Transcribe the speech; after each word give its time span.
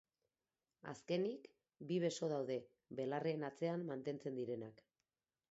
Azkenik, 0.93 1.45
bi 1.91 1.99
beso 2.05 2.31
daude, 2.33 2.57
belarrien 3.01 3.47
atzean 3.53 3.87
mantentzen 3.93 4.43
direnak. 4.43 4.85